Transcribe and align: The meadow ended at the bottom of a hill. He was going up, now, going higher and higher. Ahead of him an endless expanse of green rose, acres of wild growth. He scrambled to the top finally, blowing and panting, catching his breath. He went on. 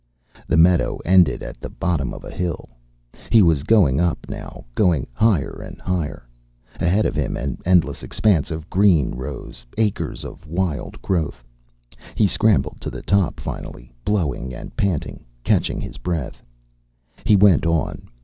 The 0.47 0.57
meadow 0.57 0.97
ended 1.05 1.43
at 1.43 1.61
the 1.61 1.69
bottom 1.69 2.11
of 2.11 2.23
a 2.23 2.31
hill. 2.31 2.69
He 3.29 3.43
was 3.43 3.61
going 3.61 3.99
up, 3.99 4.27
now, 4.27 4.65
going 4.73 5.05
higher 5.13 5.61
and 5.63 5.79
higher. 5.79 6.27
Ahead 6.79 7.05
of 7.05 7.13
him 7.13 7.37
an 7.37 7.59
endless 7.67 8.01
expanse 8.01 8.49
of 8.49 8.67
green 8.67 9.11
rose, 9.11 9.63
acres 9.77 10.25
of 10.25 10.47
wild 10.47 10.99
growth. 11.03 11.43
He 12.15 12.25
scrambled 12.25 12.81
to 12.81 12.89
the 12.89 13.03
top 13.03 13.39
finally, 13.39 13.93
blowing 14.03 14.55
and 14.55 14.75
panting, 14.75 15.23
catching 15.43 15.79
his 15.79 15.97
breath. 15.97 16.41
He 17.23 17.35
went 17.35 17.67
on. 17.67 18.09